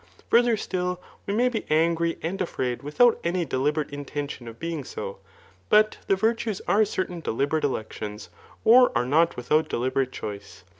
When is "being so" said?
4.57-5.19